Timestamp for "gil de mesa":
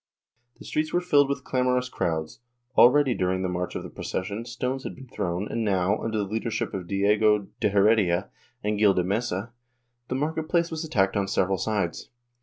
8.79-9.53